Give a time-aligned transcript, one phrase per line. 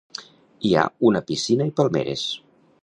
[0.69, 2.27] Hi ha una piscina i palmeres.